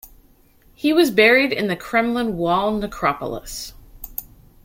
He 0.73 0.93
was 0.93 1.11
buried 1.11 1.53
in 1.53 1.67
the 1.67 1.75
Kremlin 1.75 2.35
Wall 2.35 2.71
Necropolis. 2.75 3.75